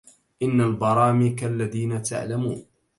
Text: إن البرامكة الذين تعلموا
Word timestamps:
إن 0.43 0.61
البرامكة 0.61 1.47
الذين 1.47 2.03
تعلموا 2.03 2.55